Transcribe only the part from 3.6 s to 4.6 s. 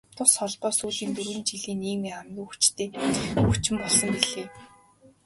болсон билээ.